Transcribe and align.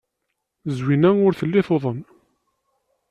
Zwina 0.77 1.09
ur 1.25 1.33
telli 1.39 1.61
tuḍen. 1.67 1.99